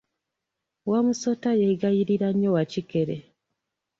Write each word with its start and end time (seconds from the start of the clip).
Wamusota 0.89 1.49
yegayirira 1.61 2.27
nnyo 2.33 2.49
Wakikere. 2.55 3.15